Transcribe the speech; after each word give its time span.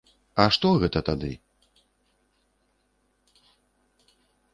А 0.43 0.45
што 0.53 0.69
гэта 0.83 0.99
тады? 1.09 1.29